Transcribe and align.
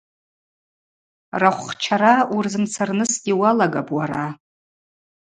Рахвхчара 1.41 2.13
уырзымцарнысгьи 2.33 3.33
уалагапӏ 3.39 3.91
уара. 3.97 4.25